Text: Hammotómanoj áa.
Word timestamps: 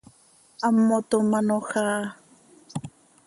Hammotómanoj 0.61 1.65
áa. 1.85 2.05